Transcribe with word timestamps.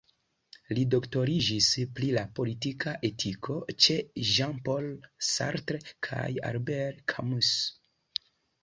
Li 0.77 0.85
doktoriĝis 0.93 1.67
pri 1.99 2.09
la 2.15 2.23
politika 2.39 2.95
etiko 3.11 3.59
ĉe 3.85 3.99
Jean-Paul 4.33 4.91
Sartre 5.31 5.85
kaj 6.11 6.29
Albert 6.53 7.07
Camus. 7.15 7.55